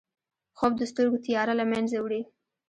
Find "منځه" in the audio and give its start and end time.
1.71-1.97